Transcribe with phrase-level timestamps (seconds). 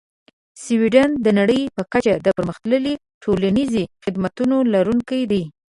[0.63, 5.43] سویدن د نړۍ په کچه د پرمختللې ټولنیزې خدمتونو لرونکی دی.